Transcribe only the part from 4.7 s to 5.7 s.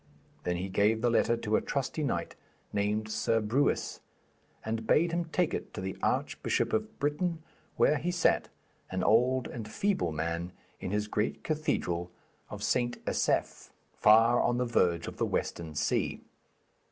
bade him take